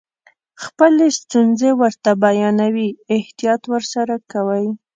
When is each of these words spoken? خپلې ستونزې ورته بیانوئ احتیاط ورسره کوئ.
خپلې 0.63 1.07
ستونزې 1.19 1.71
ورته 1.81 2.09
بیانوئ 2.23 2.87
احتیاط 3.17 3.61
ورسره 3.73 4.15
کوئ. 4.31 4.65